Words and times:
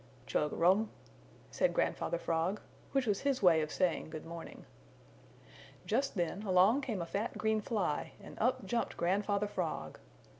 "Chug 0.25 0.51
arum," 0.51 0.89
said 1.51 1.75
Grandfather 1.75 2.17
Frog, 2.17 2.59
which 2.91 3.05
was 3.05 3.19
his 3.21 3.43
way 3.43 3.61
of 3.61 3.71
saying 3.71 4.09
good 4.09 4.25
morning. 4.25 4.65
Just 5.85 6.15
then 6.15 6.41
along 6.41 6.81
came 6.81 7.03
a 7.03 7.05
fat 7.05 7.37
green 7.37 7.61
fly 7.61 8.13
and 8.19 8.35
up 8.39 8.65
jumped 8.65 8.97
Grandfather 8.97 9.45
Frog. 9.45 9.99